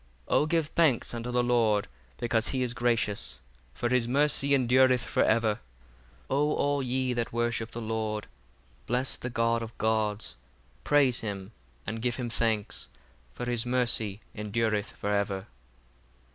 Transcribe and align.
67 0.25 0.33
O 0.41 0.45
give 0.47 0.67
thanks 0.69 1.13
unto 1.13 1.29
the 1.29 1.43
Lord, 1.43 1.87
because 2.17 2.47
he 2.47 2.63
is 2.63 2.73
gracious: 2.73 3.39
for 3.75 3.89
his 3.89 4.07
mercy 4.07 4.55
endureth 4.55 5.03
for 5.03 5.21
ever. 5.23 5.59
68 6.23 6.25
O 6.31 6.53
all 6.53 6.81
ye 6.81 7.13
that 7.13 7.31
worship 7.31 7.69
the 7.69 7.79
Lord 7.81 8.25
bless 8.87 9.15
the 9.15 9.29
God 9.29 9.61
of 9.61 9.77
gods, 9.77 10.35
praise 10.83 11.19
him, 11.21 11.51
and 11.85 12.01
give 12.01 12.15
him 12.15 12.31
thanks: 12.31 12.87
for 13.35 13.45
his 13.45 13.63
mercy 13.63 14.21
endureth 14.33 14.91
for 14.93 15.13
ever. 15.13 15.45